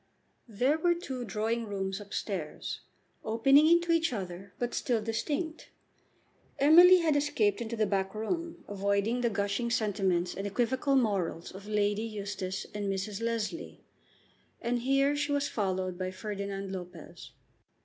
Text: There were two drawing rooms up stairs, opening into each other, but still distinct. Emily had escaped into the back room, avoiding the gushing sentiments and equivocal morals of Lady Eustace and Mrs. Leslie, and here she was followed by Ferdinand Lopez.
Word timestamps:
There 0.47 0.79
were 0.79 0.95
two 0.95 1.23
drawing 1.25 1.67
rooms 1.67 2.01
up 2.01 2.11
stairs, 2.11 2.79
opening 3.23 3.67
into 3.67 3.91
each 3.91 4.11
other, 4.11 4.51
but 4.57 4.73
still 4.73 4.99
distinct. 4.99 5.69
Emily 6.57 7.01
had 7.01 7.15
escaped 7.15 7.61
into 7.61 7.75
the 7.75 7.85
back 7.85 8.15
room, 8.15 8.63
avoiding 8.67 9.21
the 9.21 9.29
gushing 9.29 9.69
sentiments 9.69 10.33
and 10.33 10.47
equivocal 10.47 10.95
morals 10.95 11.51
of 11.53 11.67
Lady 11.67 12.01
Eustace 12.01 12.65
and 12.73 12.91
Mrs. 12.91 13.21
Leslie, 13.21 13.83
and 14.59 14.79
here 14.79 15.15
she 15.15 15.31
was 15.31 15.47
followed 15.47 15.99
by 15.99 16.09
Ferdinand 16.09 16.71
Lopez. 16.71 17.33